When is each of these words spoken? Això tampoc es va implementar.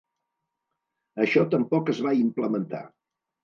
Això 1.27 1.45
tampoc 1.53 1.95
es 1.95 2.03
va 2.09 2.17
implementar. 2.25 2.85